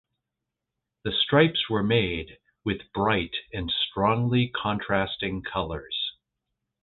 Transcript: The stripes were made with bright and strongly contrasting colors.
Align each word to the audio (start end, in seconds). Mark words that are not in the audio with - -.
The 1.03 1.11
stripes 1.11 1.69
were 1.69 1.83
made 1.83 2.39
with 2.65 2.91
bright 2.91 3.35
and 3.53 3.69
strongly 3.69 4.47
contrasting 4.47 5.43
colors. 5.43 6.13